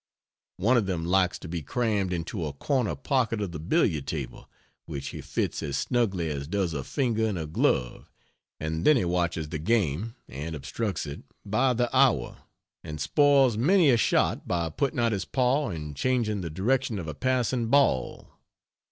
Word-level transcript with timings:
One 0.57 0.77
of 0.77 0.87
them 0.87 1.05
likes 1.05 1.37
to 1.37 1.47
be 1.47 1.61
crammed 1.61 2.11
into 2.11 2.43
a 2.47 2.53
corner 2.53 2.95
pocket 2.95 3.39
of 3.39 3.51
the 3.51 3.59
billiard 3.59 4.07
table 4.07 4.49
which 4.85 5.09
he 5.09 5.21
fits 5.21 5.61
as 5.61 5.77
snugly 5.77 6.27
as 6.31 6.47
does 6.47 6.73
a 6.73 6.83
finger 6.83 7.27
in 7.27 7.37
a 7.37 7.45
glove 7.45 8.11
and 8.59 8.83
then 8.83 8.97
he 8.97 9.05
watches 9.05 9.49
the 9.49 9.59
game 9.59 10.15
(and 10.27 10.55
obstructs 10.55 11.05
it) 11.05 11.21
by 11.45 11.73
the 11.73 11.95
hour, 11.95 12.37
and 12.83 12.99
spoils 12.99 13.57
many 13.57 13.91
a 13.91 13.97
shot 13.97 14.47
by 14.47 14.71
putting 14.71 14.97
out 14.99 15.11
his 15.11 15.25
paw 15.25 15.69
and 15.69 15.95
changing 15.95 16.41
the 16.41 16.49
direction 16.49 16.97
of 16.97 17.07
a 17.07 17.13
passing 17.13 17.67
ball. 17.67 18.27